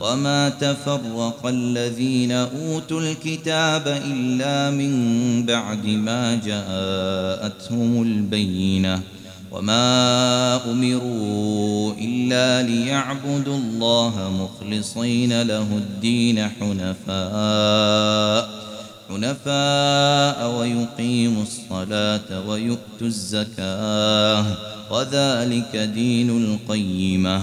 [0.00, 4.92] وما تفرق الذين أوتوا الكتاب إلا من
[5.46, 9.00] بعد ما جاءتهم البينة
[9.52, 18.48] وما أمروا إلا ليعبدوا الله مخلصين له الدين حنفاء
[19.08, 24.44] حنفاء ويقيموا الصلاة ويؤتوا الزكاة
[24.90, 27.42] وذلك دين القيمه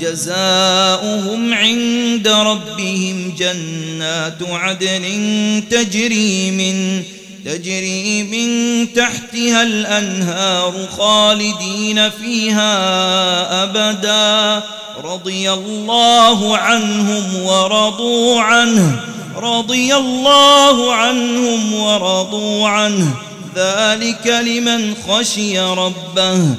[0.00, 5.04] جزاؤهم عند ربهم جنات عدن
[5.70, 7.02] تجري من
[7.44, 12.72] تجري من تحتها الأنهار خالدين فيها
[13.62, 14.62] أبدا.
[15.04, 19.00] رضي الله عنهم ورضوا عنه.
[19.36, 23.14] رضي الله عنهم ورضوا عنه.
[23.56, 26.54] ذلك لمن خشي ربه.